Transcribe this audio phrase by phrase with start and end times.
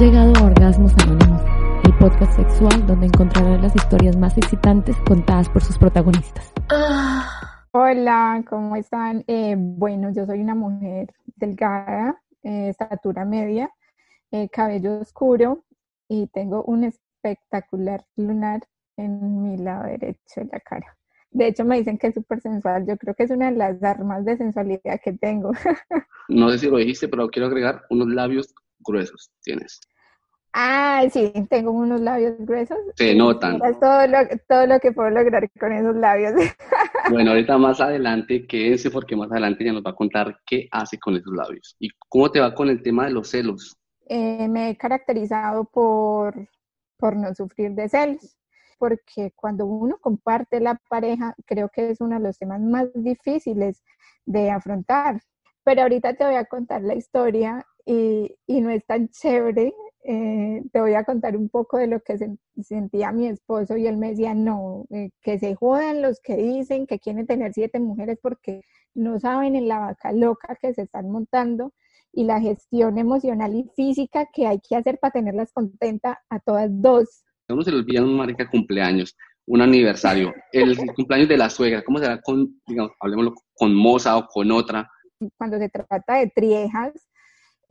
[0.00, 1.42] Has llegado a Orgasmos Anónimos,
[1.84, 6.54] el podcast sexual donde encontrarás las historias más excitantes contadas por sus protagonistas.
[7.72, 9.24] Hola, ¿cómo están?
[9.26, 13.70] Eh, bueno, yo soy una mujer delgada, eh, estatura media,
[14.30, 15.66] eh, cabello oscuro
[16.08, 20.96] y tengo un espectacular lunar en mi lado derecho de la cara.
[21.30, 22.86] De hecho, me dicen que es súper sensual.
[22.86, 25.52] Yo creo que es una de las armas de sensualidad que tengo.
[26.30, 29.80] no sé si lo dijiste, pero quiero agregar unos labios gruesos tienes.
[30.52, 32.78] Ah, sí, tengo unos labios gruesos.
[32.96, 33.60] Se notan.
[33.80, 36.32] Todo lo, todo lo que puedo lograr con esos labios.
[37.08, 40.96] Bueno, ahorita más adelante, quédense porque más adelante ya nos va a contar qué hace
[40.96, 41.74] con esos labios.
[41.80, 43.76] ¿Y cómo te va con el tema de los celos?
[44.06, 46.48] Eh, me he caracterizado por,
[46.96, 48.36] por no sufrir de celos,
[48.78, 53.82] porque cuando uno comparte la pareja, creo que es uno de los temas más difíciles
[54.24, 55.20] de afrontar.
[55.64, 60.62] Pero ahorita te voy a contar la historia y, y no es tan chévere eh,
[60.72, 62.16] te voy a contar un poco de lo que
[62.62, 66.86] sentía mi esposo y él me decía, no, eh, que se jodan los que dicen
[66.86, 68.62] que quieren tener siete mujeres porque
[68.94, 71.74] no saben en la vaca loca que se están montando
[72.12, 76.70] y la gestión emocional y física que hay que hacer para tenerlas contentas a todas
[76.72, 77.22] dos.
[77.48, 79.14] A uno se le olvida un marica cumpleaños,
[79.46, 84.26] un aniversario, el cumpleaños de la suegra, ¿cómo será con, digamos, hablemoslo, con moza o
[84.26, 84.90] con otra?
[85.36, 86.94] Cuando se trata de triejas,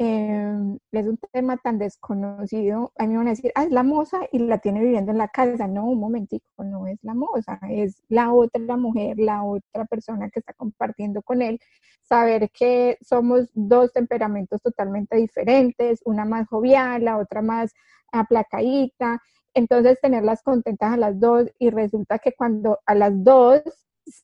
[0.01, 3.83] Em, es un tema tan desconocido, a mí me van a decir, ah, es la
[3.83, 5.67] moza y la tiene viviendo en la casa.
[5.67, 10.39] No, un momentico, no es la moza, es la otra mujer, la otra persona que
[10.39, 11.59] está compartiendo con él.
[12.01, 17.73] Saber que somos dos temperamentos totalmente diferentes, una más jovial, la otra más
[18.13, 19.21] aplacadita.
[19.53, 23.63] Entonces, tenerlas contentas a las dos y resulta que cuando a las dos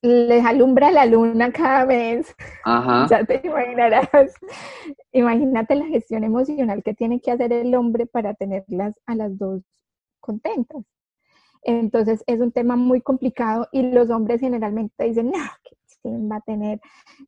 [0.02, 2.34] les alumbra la luna cada mes.
[3.10, 4.34] Ya te imaginarás.
[5.12, 9.62] Imagínate la gestión emocional que tiene que hacer el hombre para tenerlas a las dos
[10.20, 10.84] contentas.
[11.64, 15.40] Entonces es un tema muy complicado y los hombres generalmente dicen, no,
[16.02, 16.80] ¿quién va a tener?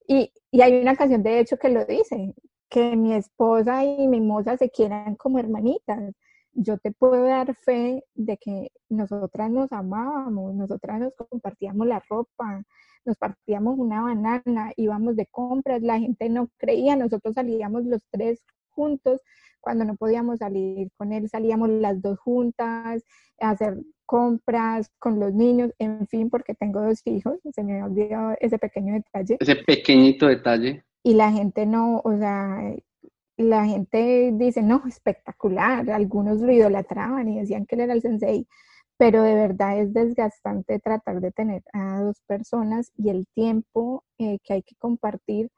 [0.07, 2.35] Y, y hay una canción de hecho que lo dice,
[2.69, 6.13] que mi esposa y mi moza se quieran como hermanitas
[6.57, 12.63] yo te puedo dar fe de que nosotras nos amábamos, nosotras nos compartíamos la ropa,
[13.05, 18.43] nos partíamos una banana, íbamos de compras, la gente no creía, nosotros salíamos los tres
[18.69, 19.21] juntos,
[19.61, 23.03] cuando no podíamos salir con él, salíamos las dos juntas
[23.39, 27.85] a hacer compras con los niños, en fin, porque tengo dos hijos, se me ha
[27.85, 29.37] olvidado ese pequeño detalle.
[29.39, 30.83] Ese pequeñito detalle.
[31.03, 32.73] Y la gente no, o sea,
[33.37, 38.47] la gente dice, no, espectacular, algunos lo idolatraban y decían que él era el sensei,
[38.97, 44.39] pero de verdad es desgastante tratar de tener a dos personas y el tiempo eh,
[44.43, 45.51] que hay que compartir,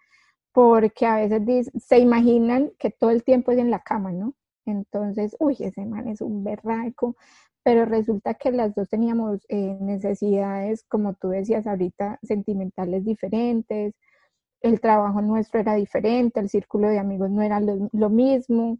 [0.53, 4.35] porque a veces se imaginan que todo el tiempo es en la cama, ¿no?
[4.65, 7.15] Entonces, uy, ese man es un berraco,
[7.63, 13.95] pero resulta que las dos teníamos eh, necesidades, como tú decías ahorita, sentimentales diferentes,
[14.61, 18.77] el trabajo nuestro era diferente, el círculo de amigos no era lo, mismo.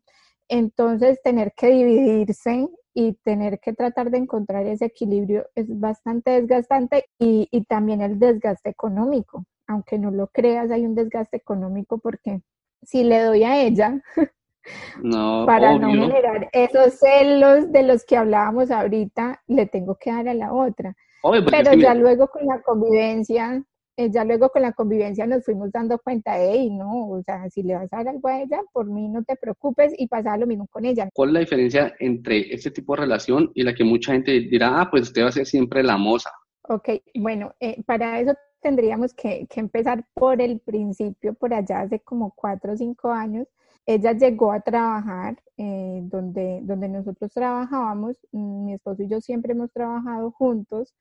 [0.48, 7.06] Entonces, tener que dividirse y tener que tratar de encontrar ese equilibrio es bastante desgastante
[7.18, 9.46] y, también el desgaste económico.
[9.68, 12.42] Aunque no lo creas, hay un desgaste económico porque
[12.82, 14.02] si le doy a ella,
[15.46, 20.34] para no generar esos celos de los que hablábamos ahorita, le tengo que dar a
[20.34, 20.96] la otra.
[21.22, 23.64] Pero ya luego con la convivencia
[24.00, 27.64] eh, ya luego con la convivencia nos fuimos dando cuenta, hey, no, o sea, si
[27.64, 30.48] le vas a dar algo a ella, por mí no te preocupes y pasa lo
[30.48, 31.10] mismo con ella.
[31.14, 34.80] ¿Cuál es la diferencia entre este tipo de relación y la que mucha gente dirá,
[34.80, 36.30] ah, pues usted va a ser siempre la moza?
[36.62, 42.00] Ok, bueno, eh, para eso tendríamos que, que, empezar por el principio, por allá hace
[42.00, 43.50] como cuatro o cinco años.
[43.86, 49.74] Ella llegó a trabajar eh, donde, donde nosotros trabajábamos, mi esposo y yo siempre hemos
[49.74, 50.94] trabajado juntos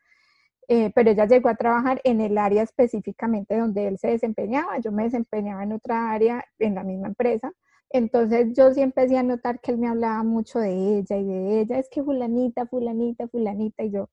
[0.68, 4.78] eh, pero ella llegó a trabajar en el área específicamente donde él se desempeñaba.
[4.78, 7.53] Yo me desempeñaba en otra área, en la misma empresa.
[7.91, 11.60] Entonces yo sí empecé a notar que él me hablaba mucho de ella y de
[11.60, 14.10] ella, es que fulanita, fulanita, fulanita, y yo,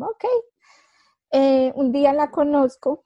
[0.00, 0.24] ok.
[1.32, 3.04] Eh, un día la conozco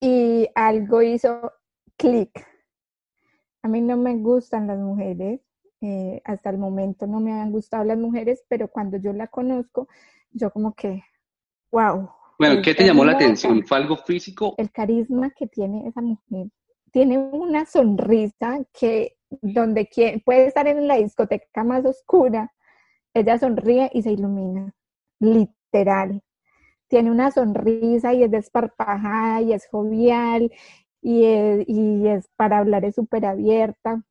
[0.00, 1.52] y algo hizo
[1.96, 2.46] clic.
[3.62, 5.40] A mí no me gustan las mujeres,
[5.80, 9.88] eh, hasta el momento no me han gustado las mujeres, pero cuando yo la conozco,
[10.30, 11.02] yo como que,
[11.70, 12.10] wow.
[12.38, 13.64] Bueno, ¿qué te llamó la atención?
[13.66, 14.54] ¿Fue algo físico?
[14.58, 16.48] El carisma que tiene esa mujer.
[16.92, 19.88] Tiene una sonrisa que donde
[20.24, 22.52] puede estar en la discoteca más oscura,
[23.14, 24.72] ella sonríe y se ilumina,
[25.18, 26.22] literal.
[26.88, 30.50] Tiene una sonrisa y es desparpajada y es jovial
[31.02, 34.02] y es, y es para hablar es súper abierta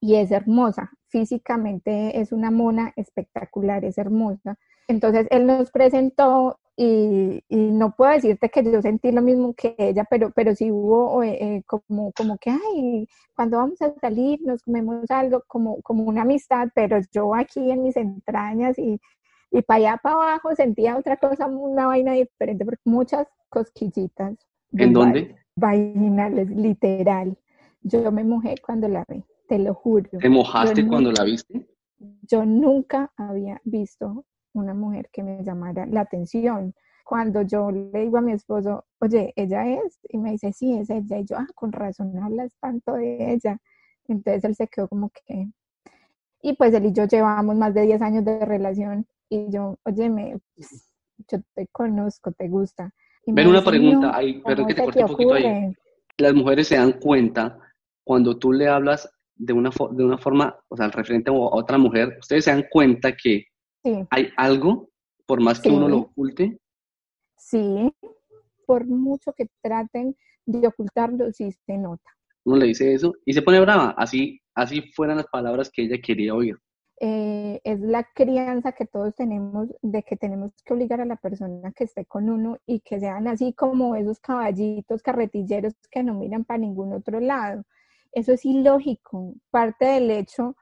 [0.00, 0.92] y es hermosa.
[1.08, 4.58] físicamente es una mona espectacular, es hermosa.
[4.86, 10.04] Entonces él nos presentó y, no puedo decirte que yo sentí lo mismo que ella,
[10.08, 14.62] pero, pero sí hubo eh, eh, como, como que, ay, cuando vamos a salir nos
[14.62, 19.00] comemos algo, como, como una amistad, pero yo aquí en mis entrañas y,
[19.50, 24.36] y para allá para abajo sentía otra cosa, una vaina diferente, porque muchas cosquillitas.
[24.70, 25.34] ¿En dónde?
[25.56, 27.36] Vaginales, literal.
[27.82, 30.10] Yo me mojé cuando la vi, te lo juro.
[30.20, 31.66] ¿Te mojaste cuando la viste?
[32.22, 36.74] Yo nunca había visto una mujer que me llamara la atención.
[37.04, 40.90] Cuando yo le digo a mi esposo, oye, ella es, y me dice, sí, es
[40.90, 43.58] ella, y yo, ah, con razón hablas tanto de ella.
[44.06, 45.48] Entonces él se quedó como que,
[46.42, 50.08] y pues él y yo llevamos más de 10 años de relación, y yo, oye,
[50.08, 50.38] me,
[51.30, 52.92] yo te conozco, te gusta.
[53.26, 55.72] Ven una pregunta, ahí, perdón que te un poquito ahí.
[56.16, 57.58] Las mujeres se dan cuenta
[58.04, 61.78] cuando tú le hablas de una, de una forma, o sea, al referente a otra
[61.78, 63.44] mujer, ustedes se dan cuenta que
[64.10, 64.90] ¿Hay algo,
[65.26, 66.58] por más que uno lo oculte?
[67.36, 67.92] Sí,
[68.66, 72.10] por mucho que traten de ocultarlo, sí se nota.
[72.44, 75.98] Uno le dice eso y se pone brava, así, así fueran las palabras que ella
[76.02, 76.58] quería oír.
[77.00, 81.70] Eh, es la crianza que todos tenemos de que tenemos que obligar a la persona
[81.70, 86.44] que esté con uno y que sean así como esos caballitos carretilleros que no miran
[86.44, 87.62] para ningún otro lado.
[88.10, 90.56] Eso es ilógico, parte del hecho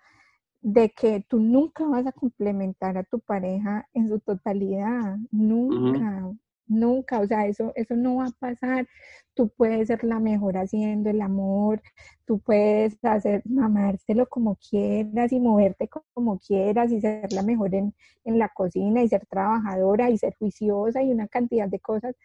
[0.61, 6.32] de que tú nunca vas a complementar a tu pareja en su totalidad, nunca,
[6.67, 8.87] nunca, o sea, eso, eso no va a pasar.
[9.35, 11.82] Tú puedes ser la mejor haciendo el amor,
[12.25, 17.94] tú puedes hacer, mamárselo como quieras y moverte como quieras y ser la mejor en,
[18.25, 22.17] en la cocina y ser trabajadora y ser juiciosa y una cantidad de cosas,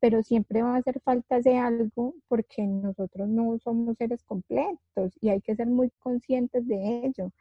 [0.00, 5.30] pero siempre va a hacer falta de algo porque nosotros no somos seres completos y
[5.30, 7.32] hay que ser muy conscientes de ello.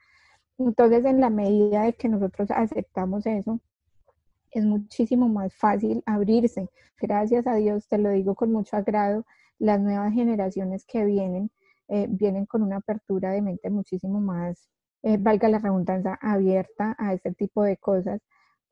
[0.58, 3.60] Entonces, en la medida de que nosotros aceptamos eso,
[4.52, 6.70] es muchísimo más fácil abrirse.
[7.00, 9.26] Gracias a Dios, te lo digo con mucho agrado,
[9.60, 11.52] las nuevas generaciones que vienen,
[11.90, 14.68] eh, vienen con una apertura de mente muchísimo más,
[15.04, 18.22] eh, valga la redundancia, abierta a este tipo de cosas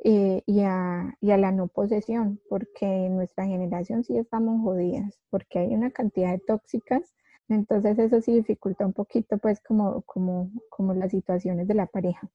[0.03, 5.19] eh, y, a, y a la no posesión, porque en nuestra generación sí estamos jodidas,
[5.29, 7.13] porque hay una cantidad de tóxicas
[7.49, 12.29] entonces eso sí dificulta un poquito pues como, como, como las situaciones de la pareja.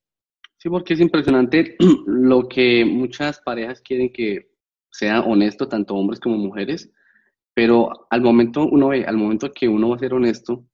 [0.58, 1.76] Sí, porque es impresionante
[2.06, 4.50] lo que muchas parejas quieren que
[4.90, 6.90] sea honesto, tanto hombres como mujeres,
[7.54, 10.64] pero al momento, uno ve, al momento que uno va a ser honesto,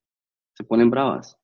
[0.55, 1.39] se ponen bravas,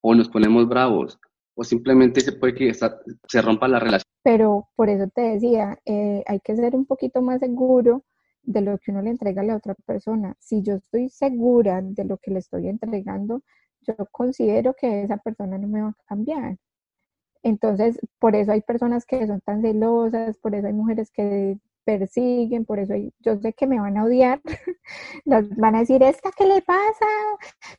[0.00, 1.18] o nos ponemos bravos,
[1.54, 4.04] o simplemente se puede que se rompa la relación.
[4.22, 8.04] Pero por eso te decía, eh, hay que ser un poquito más seguro
[8.48, 10.34] de lo que uno le entrega a la otra persona.
[10.40, 13.42] Si yo estoy segura de lo que le estoy entregando,
[13.82, 16.56] yo considero que esa persona no me va a cambiar.
[17.42, 22.64] Entonces, por eso hay personas que son tan celosas, por eso hay mujeres que persiguen,
[22.64, 24.40] por eso yo sé que me van a odiar,
[25.24, 27.06] las van a decir, ¿esta qué le pasa?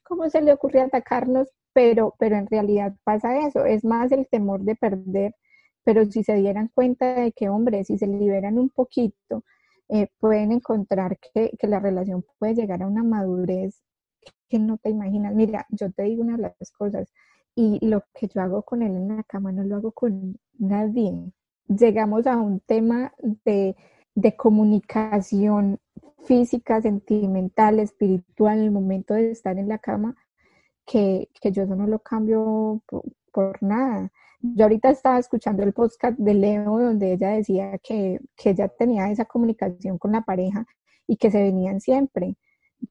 [0.03, 1.49] ¿Cómo se le ocurre atacarnos?
[1.73, 5.35] Pero, pero en realidad pasa eso, es más el temor de perder,
[5.83, 9.43] pero si se dieran cuenta de que, hombre, si se liberan un poquito,
[9.89, 13.81] eh, pueden encontrar que, que, la relación puede llegar a una madurez
[14.49, 15.33] que no te imaginas.
[15.35, 17.11] Mira, yo te digo una de las cosas,
[17.55, 21.31] y lo que yo hago con él en la cama no lo hago con nadie.
[21.67, 23.75] Llegamos a un tema de,
[24.15, 25.79] de comunicación
[26.23, 30.15] física, sentimental, espiritual, en el momento de estar en la cama,
[30.85, 32.81] que, que yo no lo cambio
[33.31, 34.11] por nada.
[34.41, 39.11] Yo ahorita estaba escuchando el podcast de Leo donde ella decía que, que ella tenía
[39.11, 40.65] esa comunicación con la pareja
[41.07, 42.37] y que se venían siempre.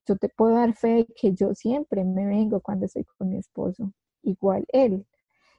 [0.06, 3.38] Yo te puedo dar fe de que yo siempre me vengo cuando estoy con mi
[3.38, 5.06] esposo, igual él.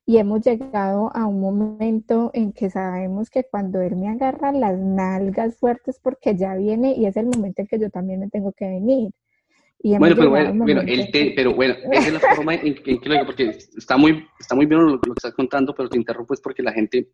[0.05, 4.77] Y hemos llegado a un momento en que sabemos que cuando él me agarra las
[4.77, 8.51] nalgas fuertes porque ya viene y es el momento en que yo también me tengo
[8.51, 9.12] que venir
[9.81, 10.65] bueno, pero bueno,
[11.36, 14.65] pero bueno, esa es la forma en, que lo digo, porque está muy, está muy
[14.65, 17.09] bien lo, que estás contando, pero te interrumpo es porque la gente,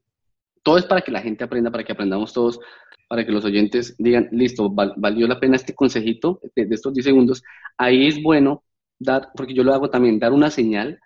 [0.63, 2.60] todo es para que la gente aprenda, para que aprendamos todos,
[3.07, 7.43] para que los oyentes digan, listo, valió la pena este consejito de, estos 10 segundos.
[7.77, 8.63] Ahí es bueno
[8.98, 11.00] dar, porque yo lo hago también, dar una señal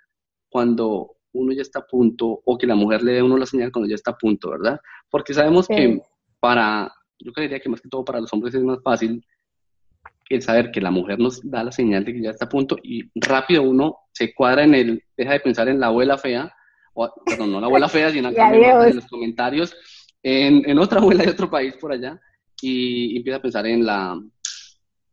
[0.47, 3.45] cuando uno ya está a punto, o que la mujer le dé a uno la
[3.45, 4.79] señal cuando ya está a punto, ¿verdad?
[5.09, 6.01] Porque sabemos que
[6.39, 9.21] para, yo creería que más que todo para los hombres es más fácil
[10.29, 12.77] el saber que la mujer nos da la señal de que ya está a punto
[12.83, 16.53] y rápido uno se cuadra en el, deja de pensar en la abuela fea,
[16.93, 19.75] o, perdón, no la abuela fea, sino en los comentarios,
[20.21, 22.19] en, en, otra abuela de otro país por allá,
[22.61, 24.21] y, empieza a pensar en la,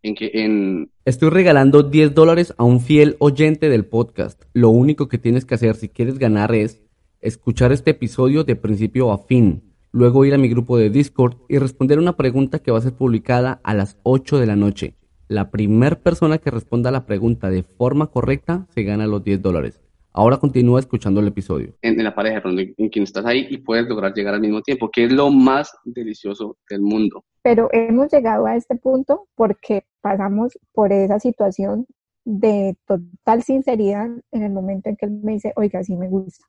[0.03, 0.91] en que en...
[1.05, 4.43] Estoy regalando 10 dólares a un fiel oyente del podcast.
[4.53, 6.83] Lo único que tienes que hacer si quieres ganar es
[7.21, 11.59] escuchar este episodio de principio a fin, luego ir a mi grupo de Discord y
[11.59, 14.95] responder una pregunta que va a ser publicada a las 8 de la noche.
[15.29, 19.43] La primera persona que responda a la pregunta de forma correcta se gana los 10
[19.43, 19.83] dólares.
[20.13, 21.75] Ahora continúa escuchando el episodio.
[21.83, 25.05] En, la pareja, en quien estás ahí y puedes lograr llegar al mismo tiempo, que
[25.05, 27.25] es lo más delicioso del mundo.
[27.43, 31.87] Pero hemos llegado a este punto porque pasamos por esa situación
[32.25, 36.45] de total sinceridad en el momento en que él me dice, oiga, sí me gusta.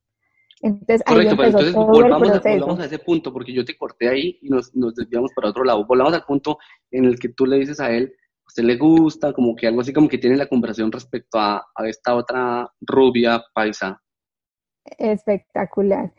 [0.62, 4.40] Entonces, Correcto, pero entonces volvamos a, volvamos a, ese punto, porque yo te corté ahí
[4.42, 5.86] y nos, nos desviamos para otro lado.
[5.86, 6.58] Volvamos al punto
[6.92, 8.14] en el que tú le dices a él,
[8.48, 12.16] usted le gusta, como que algo así como que tiene la conversación respecto a, esta
[12.16, 14.02] otra rubia paisa.
[14.98, 16.14] Espectacular.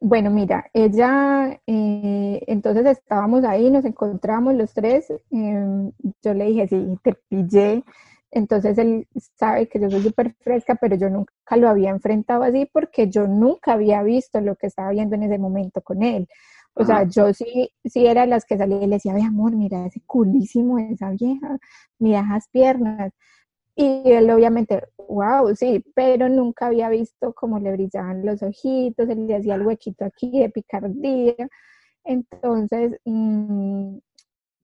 [0.00, 6.68] Bueno, mira, ella, eh, entonces estábamos ahí, nos encontramos los tres, em, yo le dije,
[6.68, 7.84] sí, te pillé,
[8.34, 9.06] entonces él
[9.38, 13.28] sabe que yo soy súper fresca, pero yo nunca lo había enfrentado así porque yo
[13.28, 16.26] nunca había visto lo que estaba viendo en ese momento con él.
[16.76, 19.86] O sea, yo sí, sí era las que salía y le decía, ay amor, mira
[19.86, 21.58] ese culísimo de esa vieja,
[21.98, 23.12] mira esas piernas.
[23.76, 29.26] Y él obviamente, wow, sí, pero nunca había visto cómo le brillaban los ojitos, él
[29.26, 31.48] le hacía el huequito aquí de picardía.
[32.04, 33.96] Entonces, mm,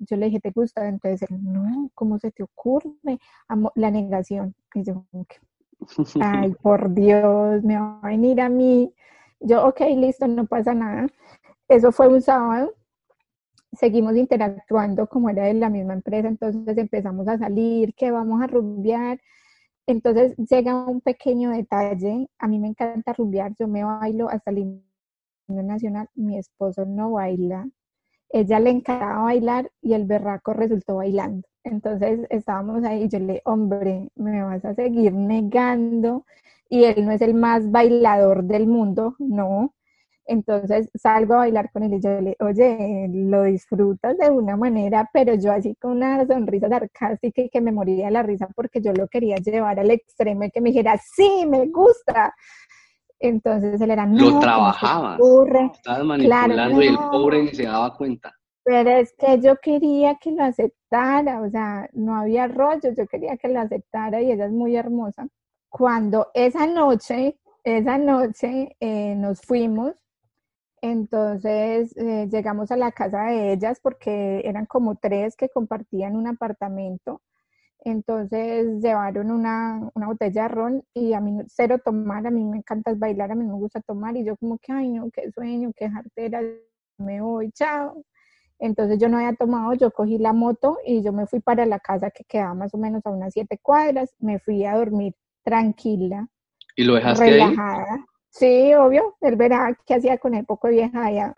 [0.00, 0.88] yo le dije, ¿te gusta?
[0.88, 3.18] Entonces él, no, ¿cómo se te ocurre?
[3.74, 4.54] la negación.
[4.74, 5.04] Y yo,
[6.20, 8.92] ay, por Dios, me va a venir a mí.
[9.40, 11.06] Yo, ok, listo, no pasa nada.
[11.70, 12.74] Eso fue un sábado.
[13.72, 18.48] Seguimos interactuando como era de la misma empresa, entonces empezamos a salir, que vamos a
[18.48, 19.20] rumbear.
[19.86, 22.28] Entonces llega un pequeño detalle.
[22.40, 24.82] A mí me encanta rumbear, yo me bailo hasta el himno
[25.62, 26.08] nacional.
[26.16, 27.68] Mi esposo no baila.
[28.30, 31.46] Ella le encantaba bailar y el berraco resultó bailando.
[31.64, 36.26] Entonces estábamos ahí y yo le, hombre, me vas a seguir negando.
[36.68, 39.72] Y él no es el más bailador del mundo, no.
[40.30, 45.10] Entonces salgo a bailar con él y yo le, oye, lo disfrutas de una manera,
[45.12, 48.80] pero yo así con una sonrisa sarcástica y que me moría de la risa porque
[48.80, 52.32] yo lo quería llevar al extremo y que me dijera, sí, me gusta.
[53.18, 55.18] Entonces él era, no, lo trabajaba.
[55.74, 58.32] Estabas manipulando y el pobre ni se daba cuenta.
[58.62, 63.36] Pero es que yo quería que lo aceptara, o sea, no había rollo, yo quería
[63.36, 65.26] que lo aceptara y ella es muy hermosa.
[65.68, 69.99] Cuando esa noche, esa noche eh, nos fuimos,
[70.82, 76.26] entonces eh, llegamos a la casa de ellas porque eran como tres que compartían un
[76.26, 77.20] apartamento.
[77.82, 82.58] Entonces llevaron una, una, botella de ron y a mí cero tomar, a mí me
[82.58, 85.72] encanta bailar, a mí me gusta tomar y yo como que, ay no, qué sueño,
[85.74, 86.42] qué jartera,
[86.98, 88.04] me voy, chao.
[88.58, 91.80] Entonces yo no había tomado, yo cogí la moto y yo me fui para la
[91.80, 96.28] casa que quedaba más o menos a unas siete cuadras, me fui a dormir tranquila.
[96.76, 98.04] ¿Y lo dejaste relajada.
[98.30, 101.34] Sí, obvio, él verá qué hacía con el poco vieja allá.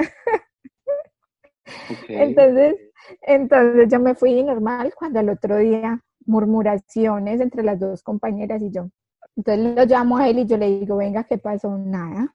[2.08, 2.76] Entonces,
[3.22, 8.70] entonces yo me fui normal cuando al otro día murmuraciones entre las dos compañeras y
[8.70, 8.90] yo.
[9.36, 11.76] Entonces lo llamo a él y yo le digo, venga, ¿qué pasó?
[11.78, 12.34] Nada.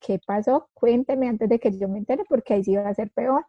[0.00, 0.68] ¿Qué pasó?
[0.74, 3.46] Cuénteme antes de que yo me entere porque ahí sí va a ser peor.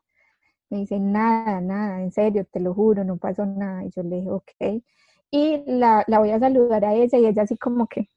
[0.69, 3.83] Me dice, nada, nada, en serio, te lo juro, no pasó nada.
[3.83, 4.83] Y yo le dije, ok.
[5.29, 8.09] Y la, la voy a saludar a ella y ella así como que,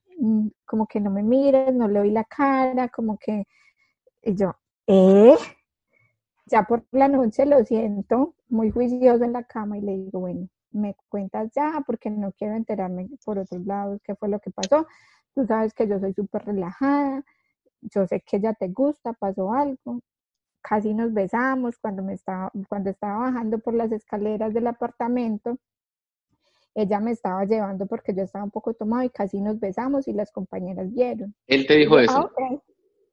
[0.65, 3.47] como que no me mires, no le oí la cara, como que
[4.23, 4.57] y yo,
[4.87, 5.37] ¿eh?
[6.47, 10.49] Ya por la noche lo siento muy juicioso en la cama y le digo, bueno,
[10.71, 14.87] me cuentas ya porque no quiero enterarme por otros lados qué fue lo que pasó.
[15.35, 17.25] Tú sabes que yo soy súper relajada,
[17.83, 20.01] yo sé que ya te gusta, pasó algo.
[20.63, 25.59] Casi nos besamos cuando, me estaba, cuando estaba bajando por las escaleras del apartamento
[26.77, 30.13] ella me estaba llevando porque yo estaba un poco tomado y casi nos besamos y
[30.13, 31.35] las compañeras vieron.
[31.47, 32.31] Él te dijo eso.
[32.39, 32.61] Ah,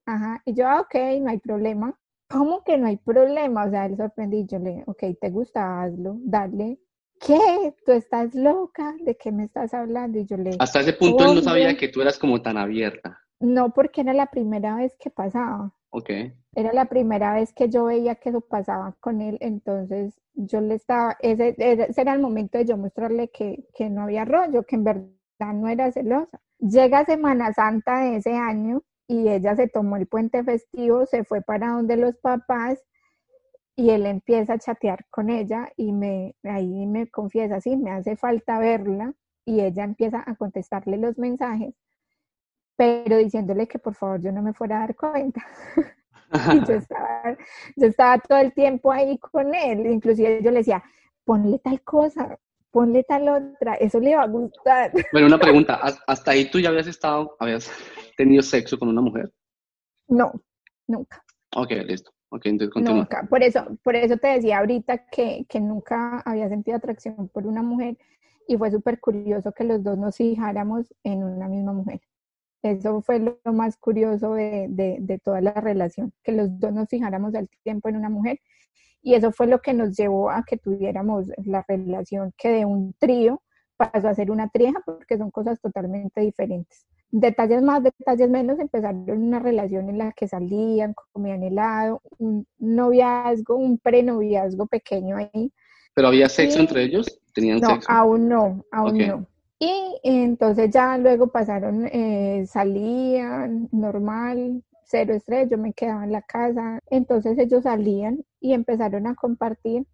[0.06, 1.98] Ajá, y yo, ah, ok, no hay problema.
[2.30, 3.66] ¿Cómo que no hay problema?
[3.66, 5.82] O sea, él sorprendí, yo le, ok, ¿te gusta?
[5.82, 6.78] Hazlo, dale.
[7.26, 7.74] ¿Qué?
[7.86, 8.96] ¿Tú estás loca?
[9.00, 10.20] ¿De qué me estás hablando?
[10.20, 10.58] Y yo le...
[10.60, 13.18] Hasta ese punto él no sabía que tú eras como tan abierta.
[13.40, 15.74] No, porque era la primera vez que pasaba.
[15.96, 16.10] Ok.
[16.56, 20.74] Era la primera vez que yo veía que eso pasaba con él, entonces yo le
[20.74, 24.84] estaba, ese, era el momento de yo mostrarle que, que no había rollo, que en
[24.86, 26.42] verdad no era celosa.
[26.58, 31.44] Llega Semana Santa de ese año y ella se tomó el puente festivo, se fue
[31.44, 32.84] para donde los papás
[33.76, 38.16] y él empieza a chatear con ella y me, ahí me confiesa, sí, me hace
[38.16, 39.14] falta verla
[39.46, 41.76] y ella empieza a contestarle los mensajes
[42.76, 45.46] pero diciéndole que por favor yo no me fuera a dar cuenta.
[46.54, 47.38] y yo estaba,
[47.76, 50.84] yo estaba todo el tiempo ahí con él, inclusive yo le decía,
[51.24, 52.38] ponle tal cosa,
[52.72, 54.92] ponle tal otra, eso le va a gustar.
[55.12, 57.72] Bueno, una pregunta, ¿hasta ahí tú ya habías estado, habías
[58.18, 59.32] tenido sexo con una mujer?
[60.08, 60.32] No,
[60.88, 61.24] nunca.
[61.56, 62.12] Ok, listo.
[62.30, 62.98] Ok, entonces continúa.
[63.02, 63.28] Nunca.
[63.30, 67.62] Por eso, por eso te decía ahorita que, que nunca había sentido atracción por una
[67.62, 67.96] mujer
[68.48, 72.02] y fue súper curioso que los dos nos fijáramos en una misma mujer.
[72.64, 76.88] Eso fue lo, más curioso de, de, de, toda la relación, que los dos nos
[76.88, 78.40] fijáramos al tiempo en una mujer.
[79.02, 82.94] Y eso fue lo que nos llevó a que tuviéramos la relación que de un
[82.98, 83.42] trío
[83.76, 86.86] pasó a ser una trieja, porque son cosas totalmente diferentes.
[87.12, 93.58] Detalles más, detalles menos, empezaron una relación en la que salían, comían helado, un noviazgo,
[93.58, 95.52] un prenoviazgo pequeño ahí.
[95.94, 97.20] ¿Pero había sexo entre ellos?
[97.34, 97.92] ¿Tenían no, sexo?
[97.92, 99.28] aún no, aún no.
[99.64, 106.22] Y entonces ya luego pasaron, eh, salían normal, cero estrés, yo me quedaba en la
[106.22, 106.80] casa.
[106.90, 109.86] Entonces ellos salían y empezaron a compartir.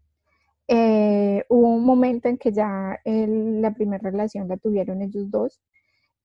[0.67, 5.61] Eh, hubo un momento en que ya la primera relación la tuvieron ellos dos.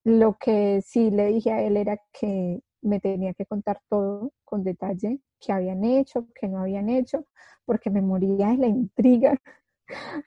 [0.05, 4.65] Lo que sí le dije a él era que me tenía que contar todo con
[4.65, 7.27] detalle, qué habían hecho, qué no habían hecho,
[7.67, 9.39] porque me moría de la intriga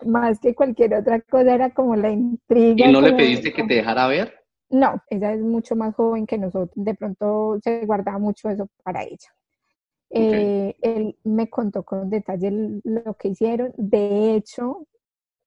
[0.05, 2.87] más que cualquier otra cosa era como la intriga.
[2.87, 4.33] ¿Y no le pediste que te dejara ver?
[4.69, 9.03] No, ella es mucho más joven que nosotros, de pronto se guardaba mucho eso para
[9.03, 9.33] ella.
[10.09, 14.87] Eh, él me contó con detalle lo que hicieron, de hecho,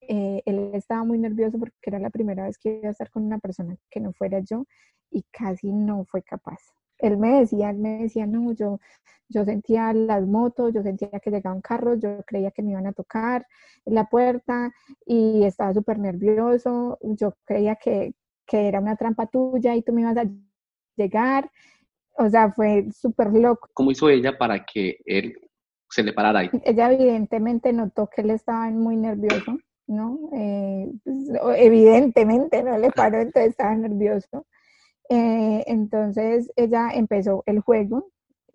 [0.01, 3.25] eh, él estaba muy nervioso porque era la primera vez que iba a estar con
[3.25, 4.67] una persona que no fuera yo
[5.11, 6.61] y casi no fue capaz
[7.03, 8.81] él me decía, él me decía, no, yo,
[9.29, 12.93] yo sentía las motos, yo sentía que llegaban carros, yo creía que me iban a
[12.93, 13.47] tocar
[13.85, 14.73] la puerta
[15.07, 18.15] y estaba súper nervioso, yo creía que,
[18.47, 20.25] que era una trampa tuya y tú me ibas a
[20.97, 21.51] llegar,
[22.19, 23.69] o sea, fue súper loco.
[23.73, 25.35] ¿Cómo hizo ella para que él
[25.89, 26.51] se le parara ahí?
[26.65, 30.19] Ella evidentemente notó que él estaba muy nervioso, ¿no?
[30.33, 31.17] Eh, pues,
[31.57, 34.47] evidentemente no le paró, entonces estaba nervioso.
[35.13, 38.13] Eh, entonces ella empezó el juego.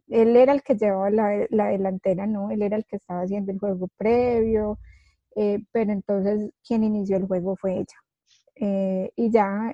[0.07, 2.49] Él era el que llevaba la, la, delantera, ¿no?
[2.49, 4.79] Él era el que estaba haciendo el juego previo,
[5.35, 7.97] eh, pero entonces quien inició el juego fue ella.
[8.55, 9.73] Eh, y ya,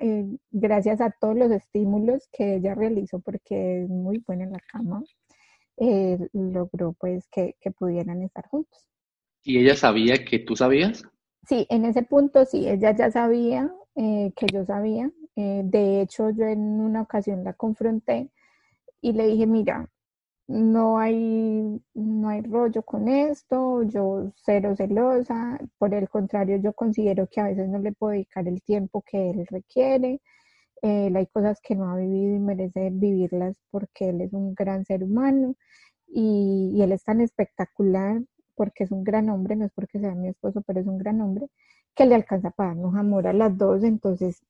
[0.50, 5.04] gracias a todos los estímulos que ella realizó, porque es muy buena en la cama,
[6.32, 8.88] logró pues que, que pudieran estar juntos.
[9.44, 11.04] ¿Y ella sabía que tú sabías?
[11.46, 16.46] Sí, en ese punto sí, ella ya sabía que yo sabía, eh, de hecho, yo
[16.46, 18.30] en una ocasión la confronté
[19.00, 19.88] y le dije, mira,
[20.48, 27.28] no hay, no hay rollo con esto, yo cero celosa, por el contrario, yo considero
[27.28, 30.20] que a veces no le puedo dedicar el tiempo que él requiere,
[30.82, 34.84] eh, hay cosas que no ha vivido y merece vivirlas porque él es un gran
[34.84, 35.56] ser humano
[36.08, 38.22] y, y él es tan espectacular
[38.56, 41.20] porque es un gran hombre, no es porque sea mi esposo, pero es un gran
[41.20, 41.48] hombre,
[41.94, 44.42] que le alcanza para darnos amor a las dos, entonces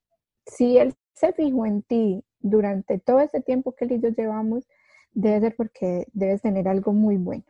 [0.47, 4.69] si él se fijó en ti durante todo ese tiempo que él y yo llevamos,
[5.13, 7.45] debe ser porque debes tener algo muy bueno.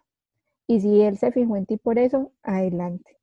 [0.66, 3.18] Y si él se fijó en ti por eso, adelante.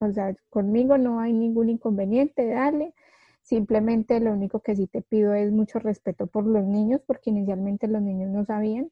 [0.00, 2.94] O sea, conmigo no hay ningún inconveniente, dale.
[3.42, 7.86] Simplemente lo único que sí te pido es mucho respeto por los niños, porque inicialmente
[7.88, 8.90] los niños no sabían.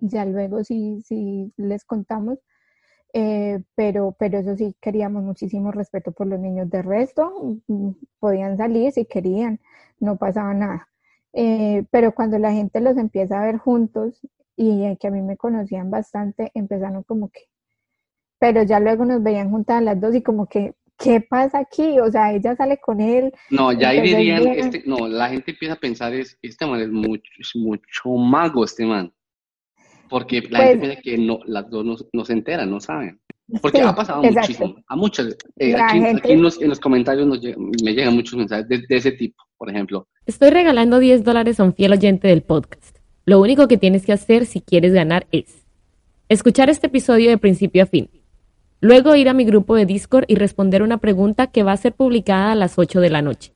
[0.00, 2.38] Ya luego sí, sí les contamos,
[3.12, 6.70] eh, pero, pero eso sí, queríamos muchísimo respeto por los niños.
[6.70, 9.60] De resto, mm, podían salir si querían,
[10.00, 10.88] no pasaba nada.
[11.32, 14.20] Eh, pero cuando la gente los empieza a ver juntos
[14.56, 17.42] y que a mí me conocían bastante, empezaron como que,
[18.38, 22.00] pero ya luego nos veían juntas las dos y como que, ¿qué pasa aquí?
[22.00, 23.32] O sea, ella sale con él.
[23.50, 26.88] No, ya ahí dirían, este, no, la gente empieza a pensar, es, este man es
[26.88, 29.12] mucho, es mucho mago, este man.
[30.08, 33.20] Porque la gente pues piensa que no, las dos no, se enteran, no saben.
[33.62, 34.76] Porque ha pasado muchísimo.
[34.86, 35.36] A muchas.
[35.56, 37.26] Eh, aquí, en, los, en, los, comentarios
[37.82, 40.06] me llegan muchos mensajes de, ese tipo, por ejemplo.
[40.26, 42.98] Estoy regalando 10 dólares a un fiel oyente del podcast.
[43.24, 45.66] Lo único que tienes que hacer si quieres ganar es
[46.28, 48.10] escuchar este episodio de principio a fin.
[48.80, 51.94] Luego ir a mi grupo de Discord y responder una pregunta que va a ser
[51.94, 53.52] publicada a las 8 de la noche.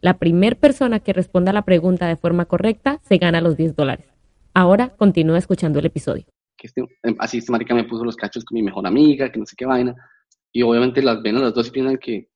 [0.00, 4.13] La primera persona que responda la pregunta de forma correcta se gana los 10 dólares.
[4.54, 6.24] Ahora continúa escuchando el episodio.
[6.56, 9.46] Que este, em, así marica me puso los cachos con mi mejor amiga, que no
[9.46, 9.94] sé qué vaina.
[10.52, 12.28] Y obviamente las ven las dos y piensan que,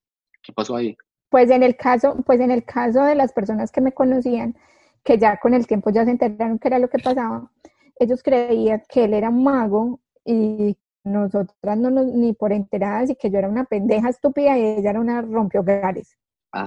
[0.43, 0.97] ¿qué pasó ahí?
[1.31, 4.57] Pues en el caso, pues en el caso de las personas que me conocían,
[5.05, 7.53] que ya con el tiempo ya se enteraron qué era lo que pasaba,
[8.01, 13.15] ellos creían que él era un mago y nosotras no nos, ni por enteradas y
[13.15, 16.17] que yo era una pendeja estúpida y ella era una rompiogares,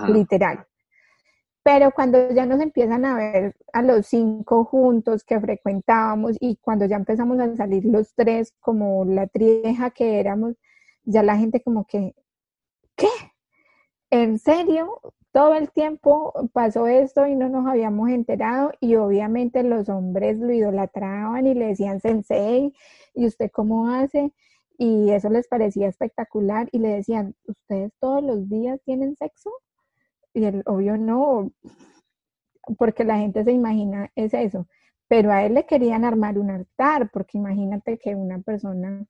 [0.08, 0.66] literal.
[1.64, 6.86] Pero cuando ya nos empiezan a ver a los cinco juntos que frecuentábamos y cuando
[6.86, 10.56] ya empezamos a salir los tres como la trieja que éramos,
[11.04, 12.16] ya la gente como que,
[12.96, 13.08] ¿qué?
[14.12, 15.00] en serio,
[15.32, 20.52] todo el tiempo pasó esto y no nos habíamos enterado y obviamente los hombres lo
[20.52, 22.74] idolatraban y le decían sensei,
[23.14, 24.34] ¿y usted cómo hace?
[24.78, 29.52] Y eso les parecía espectacular y le decían, ¿ustedes todos los días tienen sexo?
[30.34, 31.52] Y el obvio no,
[32.78, 34.68] porque la gente se imagina es eso.
[35.08, 39.06] Pero a él le querían armar un altar, porque imagínate que una persona,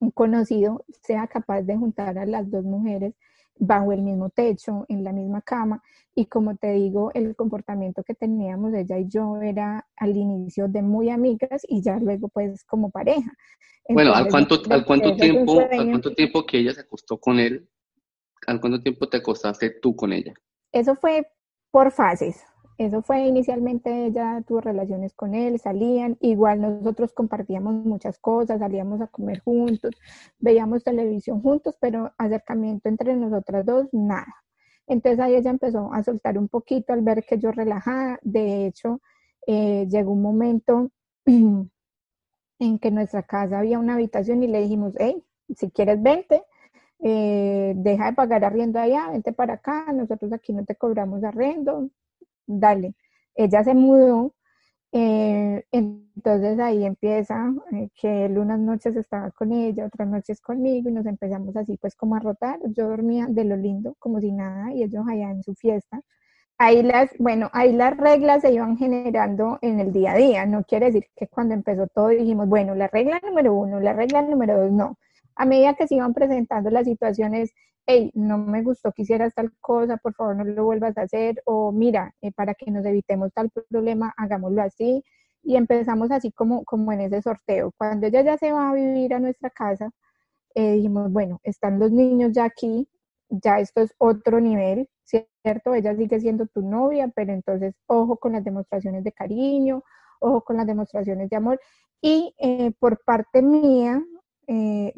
[0.00, 3.14] un conocido, sea capaz de juntar a las dos mujeres
[3.56, 5.82] bajo el mismo techo, en la misma cama.
[6.14, 10.82] Y como te digo, el comportamiento que teníamos ella y yo era al inicio de
[10.82, 13.32] muy amigas y ya luego pues como pareja.
[13.88, 17.68] bueno, ¿al cuánto, ¿al cuánto tiempo, ¿al cuánto tiempo que ella se acostó con él?
[18.46, 20.34] ¿Al cuánto tiempo te acostaste tú con ella?
[20.72, 21.26] Eso fue
[21.70, 22.42] por fases.
[22.76, 29.00] Eso fue inicialmente ella tuvo relaciones con él, salían, igual nosotros compartíamos muchas cosas, salíamos
[29.00, 29.92] a comer juntos,
[30.40, 34.34] veíamos televisión juntos, pero acercamiento entre nosotras dos, nada.
[34.88, 38.18] Entonces ahí ella empezó a soltar un poquito al ver que yo relajada.
[38.22, 39.00] De hecho,
[39.46, 40.90] eh, llegó un momento
[41.26, 45.22] en que nuestra casa había una habitación y le dijimos, hey,
[45.56, 46.42] si quieres vente,
[47.04, 51.90] eh, deja de pagar arriendo allá, vente para acá, nosotros aquí no te cobramos arrendo,
[52.46, 52.94] dale.
[53.34, 54.34] Ella se mudó,
[54.92, 60.88] eh, entonces ahí empieza eh, que él unas noches estaba con ella, otras noches conmigo
[60.88, 62.58] y nos empezamos así pues como a rotar.
[62.76, 66.00] Yo dormía de lo lindo, como si nada, y ellos allá en su fiesta.
[66.58, 70.46] Ahí las, bueno, ahí las reglas se iban generando en el día a día.
[70.46, 74.22] No quiere decir que cuando empezó todo dijimos, bueno, la regla número uno, la regla
[74.22, 74.98] número dos, no.
[75.36, 77.52] A medida que se iban presentando las situaciones,
[77.86, 81.42] hey, no me gustó que hicieras tal cosa, por favor no lo vuelvas a hacer,
[81.44, 85.02] o mira, eh, para que nos evitemos tal problema, hagámoslo así.
[85.42, 87.72] Y empezamos así como, como en ese sorteo.
[87.76, 89.90] Cuando ella ya se va a vivir a nuestra casa,
[90.54, 92.88] eh, dijimos, bueno, están los niños ya aquí,
[93.28, 95.74] ya esto es otro nivel, ¿cierto?
[95.74, 99.82] Ella sigue siendo tu novia, pero entonces ojo con las demostraciones de cariño,
[100.20, 101.60] ojo con las demostraciones de amor.
[102.00, 104.02] Y eh, por parte mía,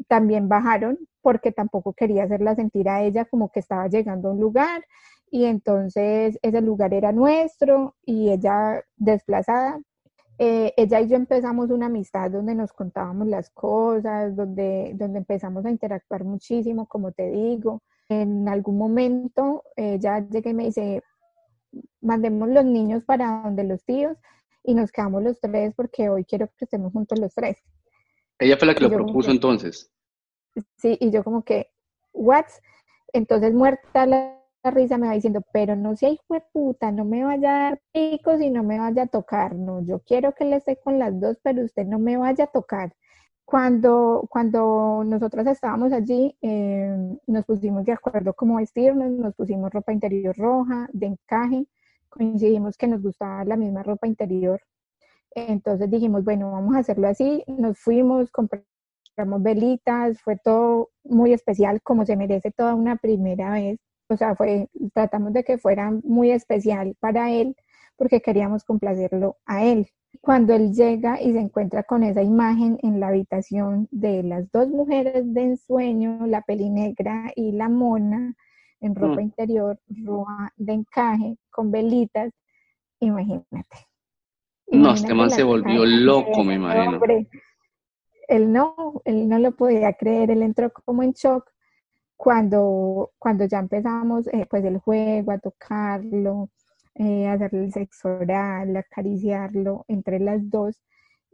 [0.07, 4.39] también bajaron porque tampoco quería hacerla sentir a ella como que estaba llegando a un
[4.39, 4.83] lugar
[5.29, 9.81] y entonces ese lugar era nuestro y ella desplazada.
[10.39, 15.65] Eh, ella y yo empezamos una amistad donde nos contábamos las cosas, donde, donde empezamos
[15.65, 17.81] a interactuar muchísimo, como te digo.
[18.09, 21.03] En algún momento ella llega y me dice,
[22.01, 24.17] mandemos los niños para donde los tíos
[24.63, 27.57] y nos quedamos los tres porque hoy quiero que estemos juntos los tres.
[28.39, 29.91] Ella fue la que lo propuso entonces.
[30.77, 31.71] Sí, y yo como que,
[32.13, 32.45] ¿what?
[33.13, 37.23] Entonces muerta la, risa me va diciendo, pero no sea hijo de puta, no me
[37.23, 40.57] vaya a dar picos y no me vaya a tocar, no, yo quiero que le
[40.57, 42.93] esté con las dos, pero usted no me vaya a tocar.
[43.45, 49.93] Cuando, cuando nosotros estábamos allí, eh, nos pusimos de acuerdo cómo vestirnos, nos pusimos ropa
[49.93, 51.65] interior roja, de encaje,
[52.09, 54.61] coincidimos que nos gustaba la misma ropa interior.
[55.37, 61.79] Entonces dijimos, bueno, vamos a hacerlo así, nos fuimos, compramos velitas, fue todo muy especial,
[61.83, 63.79] como se merece toda una primera vez.
[64.09, 67.55] O sea, fue, tratamos de que fuera muy especial para él,
[67.97, 69.87] porque queríamos complacerlo a él.
[70.21, 74.69] Cuando él llega y se encuentra con esa imagen en la habitación de las dos
[74.69, 78.33] mujeres de ensueño, la peli negra y la mona,
[78.81, 79.19] en ropa mm.
[79.19, 82.31] interior roja de encaje, con velitas,
[82.99, 83.86] imagínate.
[84.67, 86.99] No, este man se volvió loco, me imagino.
[88.27, 91.49] él no, él no lo podía creer, él entró como en shock
[92.17, 96.49] cuando, cuando ya empezamos eh, pues el juego, a tocarlo,
[96.95, 100.81] eh, a hacerle el sexo oral, acariciarlo entre las dos,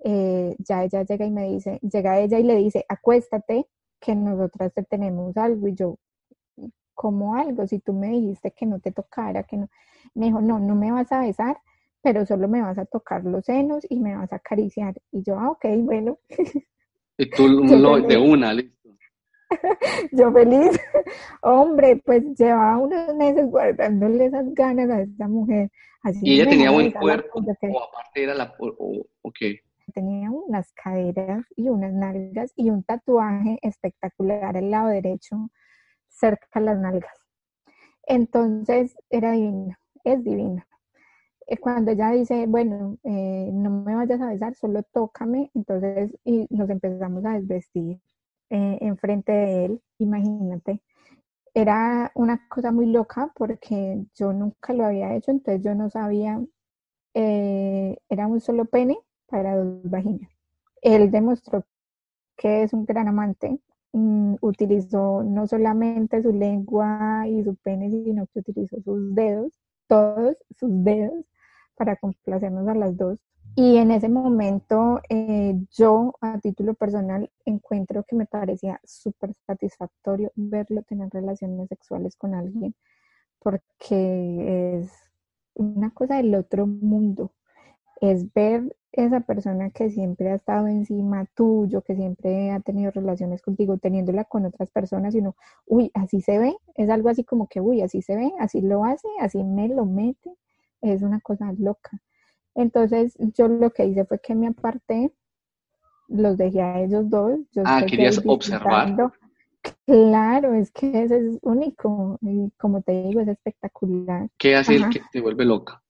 [0.04, 3.66] eh, ya ella llega y me dice, llega ella y le dice, acuéstate,
[4.00, 5.98] que nosotras te tenemos algo, y yo,
[6.94, 9.70] como algo, si tú me dijiste que no te tocara, que no,
[10.14, 11.58] me dijo, no, no me vas a besar,
[12.04, 15.40] pero solo me vas a tocar los senos y me vas a acariciar, y yo,
[15.40, 16.20] ah, ok, bueno.
[17.18, 18.90] Y tú lo, de una, listo.
[20.12, 20.80] Yo feliz.
[21.42, 25.70] Hombre, pues llevaba unos meses guardándole esas ganas a esta mujer.
[26.02, 28.54] Así ¿Y ella tenía buen cuerpo o aparte era la...
[28.60, 29.60] O, qué?
[29.94, 35.50] Tenía unas caderas y unas nalgas y un tatuaje espectacular al lado derecho,
[36.10, 37.14] cerca de las nalgas.
[38.08, 40.68] Entonces era divina, es divina.
[41.48, 46.48] Eh, cuando ella dice, bueno, eh, no me vayas a besar, solo tócame, entonces y
[46.50, 48.00] nos empezamos a desvestir
[48.50, 50.82] eh, enfrente de él, imagínate.
[51.54, 56.42] Era una cosa muy loca porque yo nunca lo había hecho, entonces yo no sabía,
[57.14, 60.30] era un solo pene para dos vaginas.
[60.82, 61.66] Él demostró
[62.38, 63.60] que es un gran amante,
[63.94, 69.54] mm, utilizó no solamente su lengua y su pene, sino que utilizó sus dedos,
[69.88, 71.26] todos sus dedos,
[71.76, 73.20] para complacernos a las dos.
[73.56, 80.32] Y en ese momento eh, yo a título personal encuentro que me parecía súper satisfactorio
[80.36, 82.74] verlo tener relaciones sexuales con alguien,
[83.40, 84.92] porque es
[85.56, 87.32] una cosa del otro mundo,
[88.02, 93.42] es ver esa persona que siempre ha estado encima tuyo, que siempre ha tenido relaciones
[93.42, 97.60] contigo, teniéndola con otras personas, sino, uy, así se ve, es algo así como que,
[97.62, 100.32] uy, así se ve, así lo hace, así me lo mete,
[100.84, 101.92] es una cosa loca.
[102.56, 105.12] Entonces yo lo que hice fue que me aparté,
[106.08, 107.40] los dejé a ellos dos.
[107.64, 108.96] ah, querías observar.
[109.86, 114.30] Claro, es que eso es único y como te digo, es espectacular.
[114.38, 115.82] ¿Qué hace el que te vuelve loca?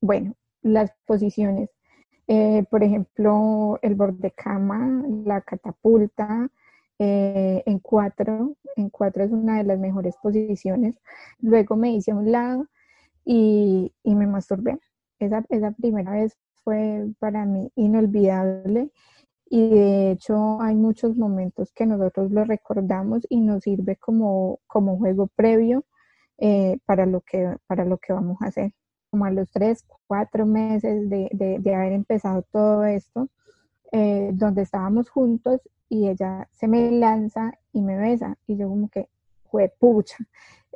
[0.00, 1.70] Bueno, las posiciones.
[2.26, 6.48] Eh, por ejemplo, el borde cama, la catapulta,
[6.98, 8.56] eh, en cuatro.
[8.76, 10.94] En cuatro es una de las mejores posiciones.
[11.40, 12.66] Luego me hice a un lado
[13.26, 14.78] y, y me masturbé.
[15.18, 18.90] Esa, esa primera vez fue para mí inolvidable
[19.48, 24.96] y de hecho hay muchos momentos que nosotros lo recordamos y nos sirve como, como
[24.98, 25.84] juego previo
[26.38, 28.72] eh, para, lo que, para lo que vamos a hacer.
[29.10, 33.28] Como a los tres, cuatro meses de, de, haber empezado todo esto,
[33.92, 38.88] eh, donde estábamos juntos y ella se me lanza y me besa y yo como
[38.88, 39.08] que
[39.50, 40.16] fue pucha,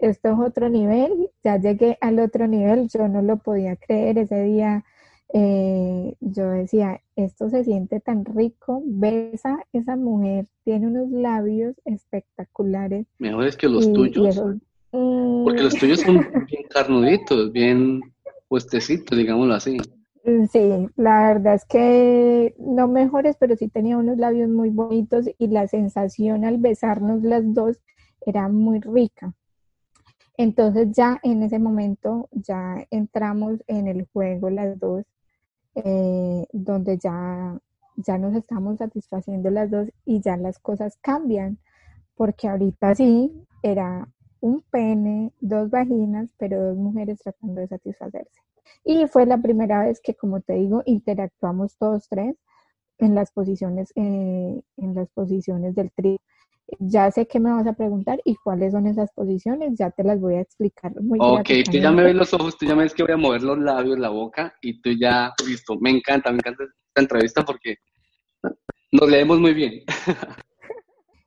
[0.00, 4.42] esto es otro nivel, ya llegué al otro nivel, yo no lo podía creer ese
[4.44, 4.84] día.
[5.32, 13.06] Eh, yo decía, esto se siente tan rico, besa esa mujer, tiene unos labios espectaculares.
[13.18, 14.42] Mejores que los tuyos.
[14.90, 18.00] Porque los tuyos son bien carnuditos, bien
[18.48, 19.76] puestecitos, digámoslo así.
[20.24, 25.26] Mm, sí, la verdad es que no mejores, pero sí tenía unos labios muy bonitos
[25.38, 27.78] y la sensación al besarnos las dos
[28.26, 29.34] era muy rica.
[30.36, 35.04] Entonces ya en ese momento ya entramos en el juego las dos,
[35.74, 37.58] eh, donde ya,
[37.96, 41.58] ya nos estamos satisfaciendo las dos y ya las cosas cambian,
[42.14, 44.08] porque ahorita sí era
[44.40, 48.40] un pene, dos vaginas, pero dos mujeres tratando de satisfacerse.
[48.84, 52.36] Y fue la primera vez que, como te digo, interactuamos todos tres
[52.98, 56.18] en las posiciones, eh, en las posiciones del trío
[56.78, 60.20] ya sé que me vas a preguntar y cuáles son esas posiciones, ya te las
[60.20, 62.94] voy a explicar muy Ok, tú ya me ves los ojos, tú ya me ves
[62.94, 66.38] que voy a mover los labios, la boca y tú ya, listo, me encanta, me
[66.38, 67.76] encanta esta entrevista porque
[68.92, 69.82] nos leemos muy bien.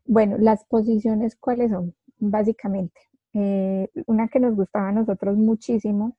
[0.06, 1.96] bueno, las posiciones, ¿cuáles son?
[2.18, 3.02] Básicamente,
[3.34, 6.18] eh, una que nos gustaba a nosotros muchísimo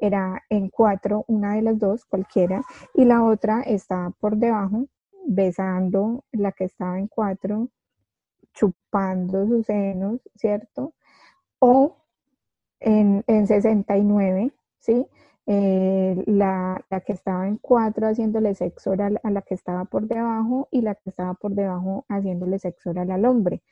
[0.00, 2.62] era en cuatro, una de las dos, cualquiera,
[2.94, 4.86] y la otra está por debajo,
[5.26, 7.68] besando la que estaba en cuatro,
[8.54, 10.94] chupando sus senos, ¿cierto?
[11.60, 11.96] O
[12.80, 15.06] en, en 69, ¿sí?
[15.50, 20.68] Eh, la, que estaba en cuatro haciéndole sexo oral a la que estaba por debajo
[20.70, 23.62] y la que estaba por debajo haciéndole sexo oral al hombre,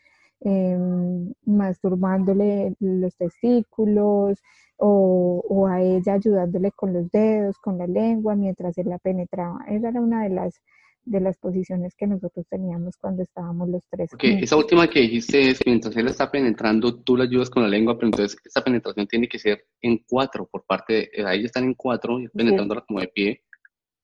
[0.40, 4.42] em, masturbándole los testículos
[4.78, 9.64] o, o, a ella ayudándole con los dedos, con la lengua mientras él la penetraba.
[9.68, 10.62] Esa era una de las
[11.06, 14.12] de las posiciones que nosotros teníamos cuando estábamos los tres.
[14.12, 17.68] Ok, esa última que dijiste es mientras él está penetrando, tú le ayudas con la
[17.68, 21.44] lengua, pero entonces esa penetración tiene que ser en cuatro, por parte de, eh, ahí
[21.44, 23.42] están en cuatro, penetrándola como de pie,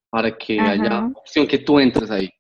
[0.09, 2.31] para que haya opción que tú entres ahí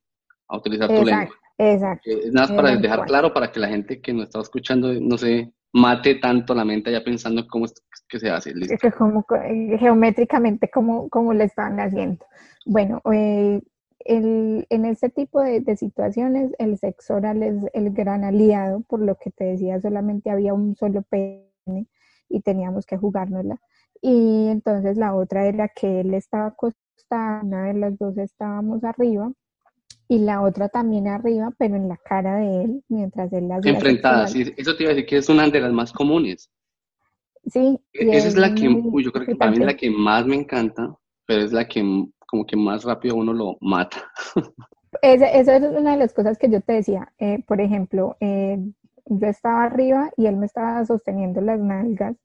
[0.48, 1.28] a utilizar tu lengua.
[1.58, 2.10] Exacto.
[2.10, 5.18] Eh, es nada para dejar claro para que la gente que nos está escuchando no
[5.18, 7.74] se mate tanto la mente ya pensando cómo es
[8.08, 8.54] que se hace.
[8.54, 8.76] ¿listo?
[8.96, 12.24] Como, eh, geométricamente, cómo, cómo le están haciendo.
[12.66, 13.60] Bueno, eh,
[14.04, 19.16] el, en este tipo de, situaciones el sexo oral es el gran aliado, por lo
[19.16, 21.86] que te decía, solamente había un solo pene
[22.28, 23.60] y teníamos que jugárnosla.
[24.00, 29.30] Y entonces la otra era que él estaba acostada, una de las dos estábamos arriba
[30.08, 34.32] y la otra también arriba, pero en la cara de él, mientras él las Enfrentadas,
[34.32, 36.50] sí, eso te iba a decir que es una de las más comunes.
[37.46, 37.78] Sí.
[37.92, 40.96] Esa es la que, yo creo que para mí es la que más me encanta,
[41.26, 41.82] pero es la que
[42.32, 43.98] como que más rápido uno lo mata.
[45.02, 47.12] Esa, es una de las cosas que yo te decía.
[47.18, 48.58] Eh, por ejemplo, eh,
[49.04, 52.16] yo estaba arriba y él me estaba sosteniendo las nalgas.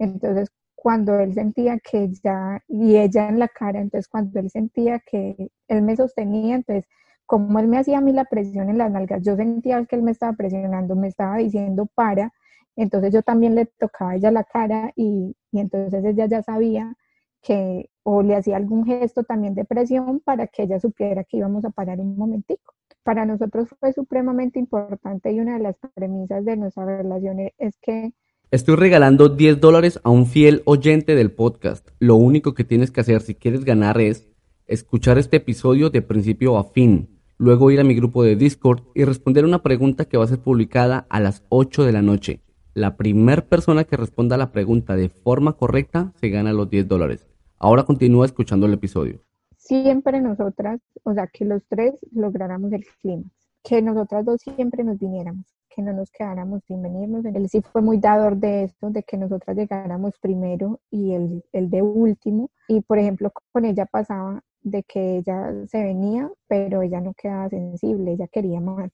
[0.00, 4.98] Entonces, cuando él sentía que ya, y ella en la cara, entonces cuando él sentía
[4.98, 6.84] que él me sostenía, entonces,
[7.24, 10.02] como él me hacía a mí la presión en las nalgas, yo sentía que él
[10.02, 12.32] me estaba presionando, me estaba diciendo para,
[12.74, 16.96] entonces yo también le tocaba a ella la cara y, y entonces ella ya sabía
[17.42, 21.64] que o le hacía algún gesto también de presión para que ella supiera que íbamos
[21.64, 22.74] a parar un momentico.
[23.02, 28.12] para nosotros fue supremamente importante y una de las premisas de nuestra relación es que
[28.52, 31.88] Estoy regalando 10 dólares a un fiel oyente del podcast.
[31.98, 34.28] Lo único que tienes que hacer si quieres ganar es
[34.66, 39.04] escuchar este episodio de principio a fin, luego ir a mi grupo de Discord y
[39.04, 42.40] responder una pregunta que va a ser publicada a las 8 de la noche.
[42.74, 46.88] La primera persona que responda a la pregunta de forma correcta se gana los 10
[46.88, 47.31] dólares.
[47.62, 49.20] Ahora continúa escuchando el episodio.
[49.56, 53.22] Siempre nosotras, o sea, que los tres lográramos el clima,
[53.62, 57.24] que nosotras dos siempre nos viniéramos que no nos quedáramos sin venirnos.
[57.24, 61.70] Él sí fue muy dador de esto, de que nosotras llegáramos primero y el, el
[61.70, 62.50] de último.
[62.68, 67.48] Y por ejemplo, con ella pasaba de que ella se venía, pero ella no quedaba
[67.48, 68.90] sensible, ella quería más.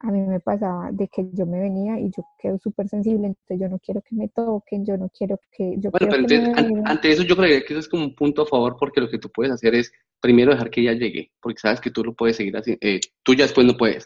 [0.00, 3.58] A mí me pasaba de que yo me venía y yo quedo súper sensible, entonces
[3.58, 5.74] yo no quiero que me toquen, yo no quiero que...
[5.78, 8.46] Yo bueno, pero entonces, ante eso yo creo que eso es como un punto a
[8.46, 11.80] favor porque lo que tú puedes hacer es primero dejar que ella llegue, porque sabes
[11.80, 14.04] que tú lo puedes seguir así, eh, tú ya después no puedes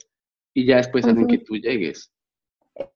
[0.55, 2.11] y ya después hacen que tú llegues.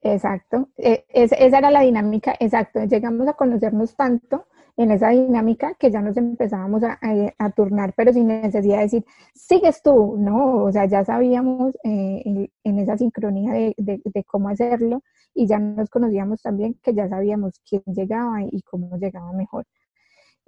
[0.03, 5.91] Exacto, e, esa era la dinámica, exacto, llegamos a conocernos tanto en esa dinámica que
[5.91, 10.85] ya nos empezábamos a, turnar, pero sin necesidad de decir, sigues tú, no, o sea,
[10.87, 15.03] ya sabíamos eh, en, esa sincronía de, cómo hacerlo
[15.35, 19.67] y ya nos conocíamos también que ya sabíamos quién llegaba y cómo llegaba mejor.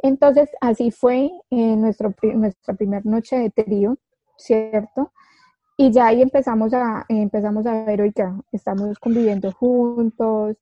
[0.03, 3.99] Entonces, así fue eh, nuestra primera noche de trío,
[4.37, 5.13] ¿cierto?
[5.77, 10.57] Y ya ahí empezamos a, empezamos a ver, oiga, estamos conviviendo juntos,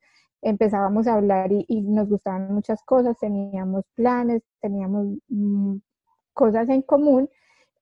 [0.49, 5.77] empezábamos a hablar y, nos gustaban muchas cosas, teníamos planes, teníamos mm,
[6.33, 7.29] cosas en común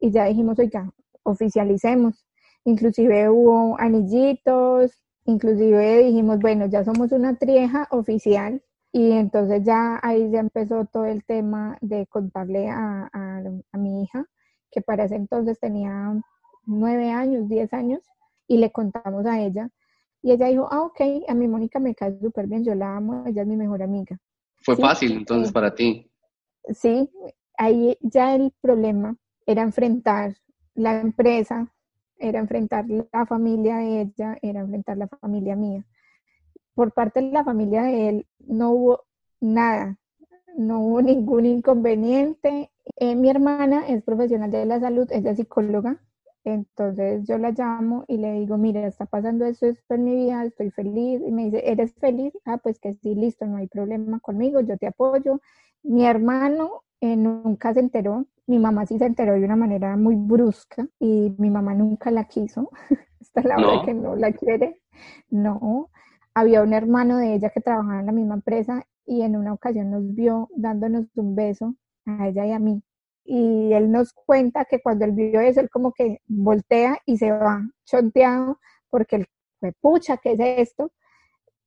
[0.00, 0.90] y ya dijimos, oiga,
[1.24, 2.26] oficialicemos.
[2.64, 10.30] Inclusive hubo anillitos, inclusive dijimos, bueno, ya somos una trieja oficial y entonces ya ahí
[10.30, 14.24] ya empezó todo el tema de contarle a, a mi hija,
[14.70, 16.14] que para ese entonces tenía
[16.66, 18.00] nueve años, diez años,
[18.48, 19.68] y le contamos a ella.
[20.24, 23.24] Y ella dijo, ah, ok, a mi Mónica me cae súper bien, yo la amo,
[23.26, 24.18] ella es mi mejor amiga.
[24.62, 26.10] Fue fácil entonces para ti.
[26.72, 27.10] Sí,
[27.58, 30.34] ahí ya el problema era enfrentar
[30.74, 31.70] la empresa,
[32.16, 35.84] era enfrentar la familia de ella, era enfrentar la familia mía.
[36.72, 39.04] Por parte de la familia de él no hubo
[39.42, 39.98] nada,
[40.56, 42.70] no hubo ningún inconveniente.
[42.96, 46.00] Eh, mi hermana es profesional de la salud, ella es psicóloga,
[46.44, 50.44] entonces yo la llamo y le digo, mira, está pasando eso, esto en mi vida,
[50.44, 51.22] estoy feliz.
[51.26, 52.34] Y me dice, ¿eres feliz?
[52.44, 55.40] Ah, pues que sí, listo, no hay problema conmigo, yo te apoyo.
[55.82, 60.16] Mi hermano eh, nunca se enteró, mi mamá sí se enteró de una manera muy
[60.16, 62.70] brusca y mi mamá nunca la quiso,
[63.20, 64.80] hasta la hora que no la quiere.
[65.30, 65.90] No,
[66.34, 69.90] había un hermano de ella que trabajaba en la misma empresa y en una ocasión
[69.90, 71.74] nos vio dándonos un beso
[72.06, 72.82] a ella y a mí
[73.24, 77.30] y él nos cuenta que cuando él vio eso, él como que voltea y se
[77.30, 78.60] va chonteado
[78.90, 79.26] porque él
[79.58, 80.92] fue pucha, ¿qué es esto?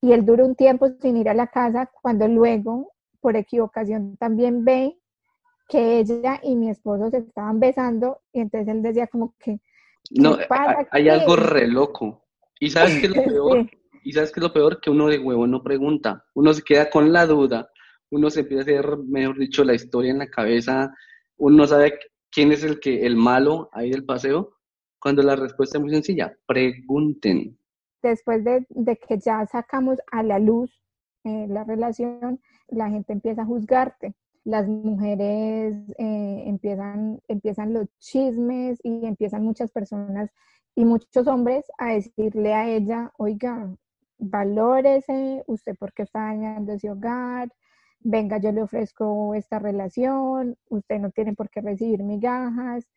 [0.01, 4.63] Y él dura un tiempo sin ir a la casa cuando luego, por equivocación, también
[4.63, 4.97] ve
[5.67, 9.59] que ella y mi esposo se estaban besando y entonces él decía como que...
[10.11, 10.37] No,
[10.91, 12.23] hay, algo re loco.
[12.59, 13.69] ¿Y sabes qué es lo peor?
[14.03, 14.79] ¿Y sabes qué es lo peor?
[14.79, 16.23] Que uno de huevo no pregunta.
[16.35, 17.69] Uno se queda con la duda.
[18.09, 20.93] Uno se empieza a hacer, mejor dicho, la historia en la cabeza
[21.37, 21.99] uno no sabe
[22.31, 24.57] quién es el que el malo ahí del paseo,
[24.99, 27.57] cuando la respuesta es muy sencilla, pregunten.
[28.01, 28.65] Después de,
[29.07, 30.81] que ya sacamos a la luz
[31.23, 34.15] eh, la relación, la gente empieza a juzgarte.
[34.43, 40.29] Las mujeres eh, empiezan, empiezan los chismes y empiezan muchas personas
[40.73, 43.75] y muchos hombres a decirle a ella, oiga,
[44.19, 47.51] valórese, usted porque está dañando ese hogar,
[48.09, 52.87] venga, yo le ofrezco esta relación, usted no tiene por qué recibir migajas.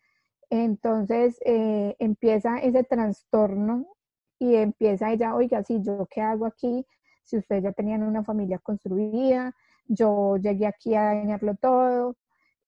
[0.51, 3.87] Entonces eh, empieza ese trastorno
[4.39, 6.87] y empieza ella, oiga, sí, yo qué hago aquí,
[7.25, 9.55] si ustedes ya tenían una familia construida,
[9.87, 12.17] yo llegué aquí a dañarlo todo.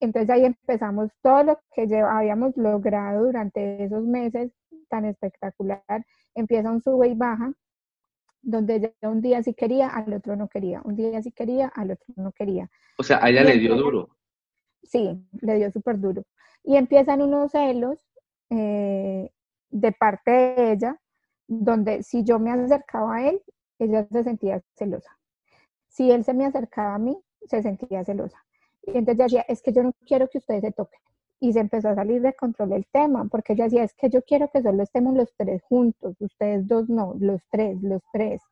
[0.01, 4.53] Entonces ahí empezamos todo lo que habíamos logrado durante esos meses
[4.89, 5.83] tan espectacular,
[6.35, 7.53] empieza un sube y baja
[8.43, 11.93] donde ella un día sí quería, al otro no quería, un día sí quería, al
[11.93, 12.69] otro no quería.
[12.99, 14.17] O sea, a ella le dio duro.
[14.83, 16.25] Sí, le dio súper duro.
[16.65, 18.05] Y empiezan unos celos
[18.51, 19.31] eh,
[19.71, 21.01] de parte de ella,
[21.47, 23.40] donde si yo me acercaba a él,
[23.79, 25.17] ella se sentía celosa.
[25.88, 27.17] Si él se me acercaba a mí,
[27.47, 28.45] se sentía celosa.
[28.85, 31.01] Y entonces decía, es que yo no quiero que ustedes se toquen
[31.43, 34.23] y se empezó a salir de control el tema, porque ella decía, es que yo
[34.23, 38.43] quiero que solo estemos los tres juntos, ustedes dos no, los tres, los tres.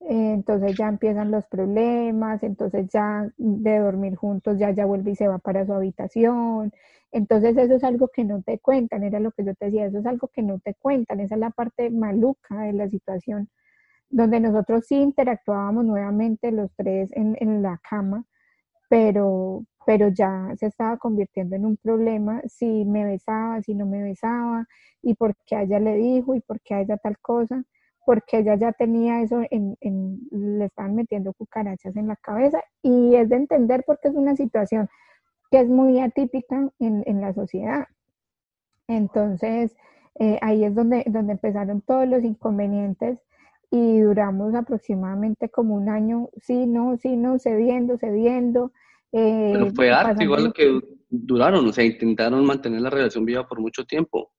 [0.00, 5.16] eh, entonces ya empiezan los problemas, entonces ya de dormir juntos ya ya vuelve y
[5.16, 6.72] se va para su habitación.
[7.12, 9.98] Entonces eso es algo que no te cuentan, era lo que yo te decía, eso
[9.98, 13.48] es algo que no te cuentan, esa es la parte maluca de la situación,
[14.10, 18.24] donde nosotros sí interactuábamos nuevamente los tres en, en la cama,
[18.88, 24.02] pero, pero ya se estaba convirtiendo en un problema si me besaba, si no me
[24.02, 24.66] besaba,
[25.02, 27.64] y por qué ella le dijo, y por qué a ella tal cosa
[28.06, 29.76] porque ella ya tenía eso, en,
[30.30, 34.88] le estaban metiendo cucarachas en la cabeza y es de entender porque es una situación
[35.50, 37.86] que es muy atípica en, la sociedad.
[38.86, 39.74] Entonces,
[40.20, 43.18] eh, ahí es donde, donde empezaron todos los inconvenientes
[43.70, 48.72] y duramos aproximadamente como un año, sí, no, sí, no, cediendo, cediendo.
[49.12, 53.46] Eh, Pero fue arte igual lo que duraron, o sea, intentaron mantener la relación viva
[53.46, 54.30] por mucho tiempo.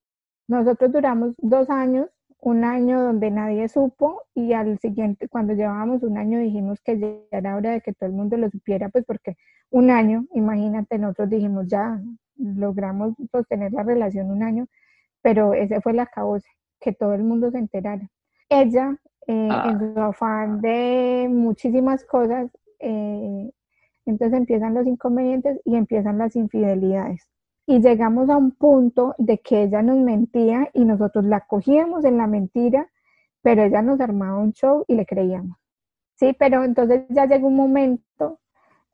[0.47, 2.07] Nosotros duramos dos años
[2.39, 7.38] un año donde nadie supo y al siguiente, cuando llevábamos un año, dijimos que ya
[7.38, 9.36] era hora de que todo el mundo lo supiera, pues porque
[9.69, 12.01] un año, imagínate, nosotros dijimos ya,
[12.36, 14.67] logramos sostener la relación un año,
[15.21, 16.47] pero ese fue la causa,
[16.80, 18.07] que todo el mundo se enterara.
[18.49, 18.97] Ella,
[19.28, 19.69] eh, ah.
[19.69, 22.49] en su afán de muchísimas cosas,
[22.80, 23.51] eh,
[24.05, 27.30] entonces empiezan los inconvenientes y empiezan las infidelidades
[27.67, 32.17] y llegamos a un punto de que ella nos mentía y nosotros la cogíamos en
[32.17, 32.89] la mentira,
[33.41, 35.57] pero ella nos armaba un show y le creíamos.
[36.15, 38.39] Sí, pero entonces ya llega un momento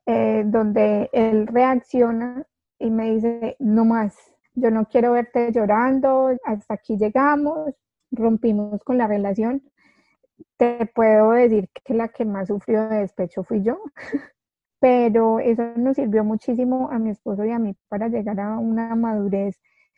[0.08, 2.46] eh, donde él reacciona
[2.80, 4.18] y me dice, no más,
[4.56, 7.76] yo no quiero verte llorando, hasta aquí llegamos,
[8.12, 9.62] rompimos con la relación.
[10.58, 13.82] Te puedo decir que la que más sufrió de despecho fui yo.
[14.84, 18.96] pero eso nos sirvió muchísimo a mi esposo y a mí para llegar a una
[18.96, 19.58] madurez.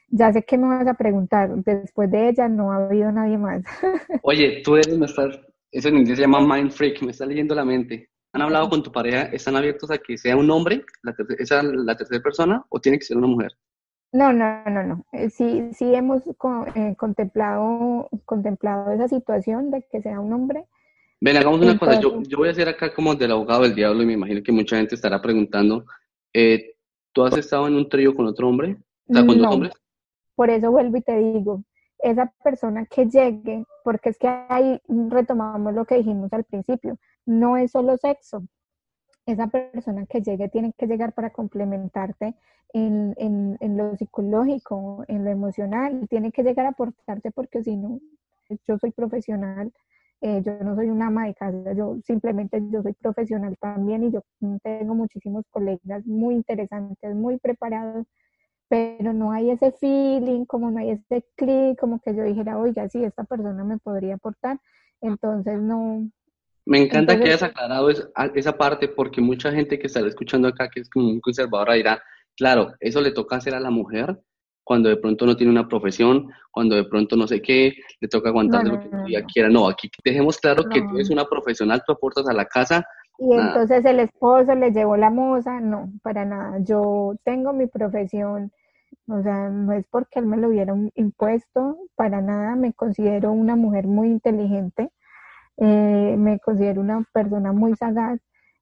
[0.10, 3.64] Ya sé que me vas a preguntar, después de ella no ha habido nadie más.
[4.22, 7.66] Oye, tú eres, me eso en inglés se llama mind freak, me está leyendo la
[7.66, 8.10] mente.
[8.34, 9.24] ¿Han hablado con tu pareja?
[9.24, 10.86] ¿Están abiertos a que sea un hombre,
[11.40, 13.54] esa la tercera persona, o tiene que ser una mujer?
[14.16, 15.06] No, no, no, no.
[15.12, 16.22] Eh, sí, sí hemos
[16.76, 20.66] eh, contemplado, contemplado esa situación de que sea un hombre,
[21.20, 22.00] Ven, hagamos una cosa.
[22.00, 24.52] Yo, yo, voy a hacer acá como del abogado del diablo y me imagino que
[24.52, 25.86] mucha gente estará preguntando.
[26.34, 26.76] Eh,
[27.12, 28.78] ¿Tú has estado en un trío con otro hombre?
[29.08, 29.74] O sea, con dos hombres.
[30.36, 31.64] Por eso vuelvo y te digo,
[32.00, 37.58] esa persona que llegue, porque es que ahí retomamos lo que dijimos al principio, no
[37.58, 38.44] es solo sexo.
[39.26, 42.36] Esa persona que llegue tiene que llegar para complementarte
[42.74, 47.76] en, en, en lo psicológico, en lo emocional, tiene que llegar a aportarte porque si
[47.76, 48.00] no,
[48.68, 49.72] yo soy profesional,
[50.22, 54.12] eh, yo no soy una ama de casa, yo simplemente yo soy profesional también y
[54.12, 54.22] yo
[54.64, 58.06] tengo muchísimos colegas muy interesantes, muy preparados,
[58.70, 62.90] pero no hay ese feeling, como no hay ese clic, como que yo dijera, oiga,
[62.90, 64.60] sí, esta persona me podría aportar,
[65.02, 66.10] entonces no.
[66.66, 70.82] Me encanta que hayas aclarado esa parte porque mucha gente que está escuchando acá, que
[70.82, 72.02] es como un conservador, dirá,
[72.36, 74.20] claro, eso le toca hacer a la mujer,
[74.64, 78.30] cuando de pronto no tiene una profesión, cuando de pronto no sé qué, le toca
[78.30, 79.48] aguantar lo que ella quiera.
[79.48, 82.84] No, aquí dejemos claro que tú eres una profesional, tú aportas a la casa.
[83.20, 86.58] Y entonces el esposo le llevó la moza, no, para nada.
[86.62, 88.52] Yo tengo mi profesión,
[89.08, 92.56] o sea, no es porque él me lo hubiera impuesto, para nada.
[92.56, 94.90] Me considero una mujer muy inteligente,
[95.58, 98.20] eh, me considero una persona muy sagaz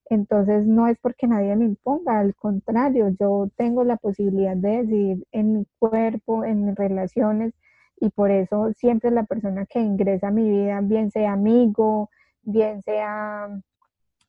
[0.09, 5.25] entonces no es porque nadie me imponga, al contrario, yo tengo la posibilidad de decidir
[5.31, 7.53] en mi cuerpo, en mis relaciones
[7.99, 12.09] y por eso siempre la persona que ingresa a mi vida, bien sea amigo,
[12.41, 13.49] bien sea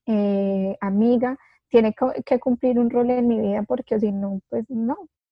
[0.07, 1.37] eh, amiga,
[1.69, 1.95] tiene
[2.25, 4.97] que cumplir un rol en mi vida porque si no, pues no.